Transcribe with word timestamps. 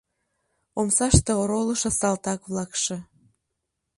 Омсаште 0.79 1.31
оролышо 1.41 1.89
салтак-влакше 1.99 2.97